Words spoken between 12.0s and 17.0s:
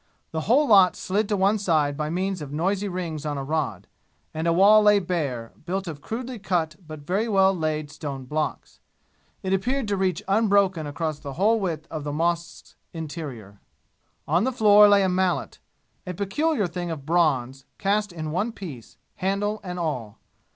the mosque's interior. On the floor lay a mallet, a peculiar thing